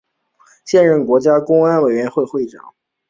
[0.65, 2.73] 现任国家公安委员会委员长。